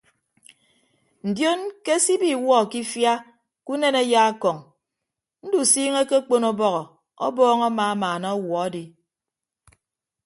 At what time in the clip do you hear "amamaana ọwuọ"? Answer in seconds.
7.67-8.57